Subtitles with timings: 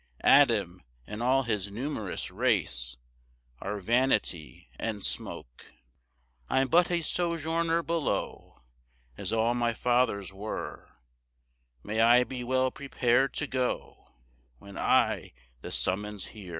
[0.23, 2.97] Adam and all his numerous race
[3.59, 5.71] Are vanity and smoke.] 6
[6.49, 8.61] I'm but a sojourner below,
[9.15, 10.89] As all my fathers were,
[11.83, 14.07] May I be well prepar'd to go
[14.57, 16.49] When I the summons hear.